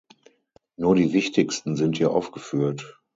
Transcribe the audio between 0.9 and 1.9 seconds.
die wichtigsten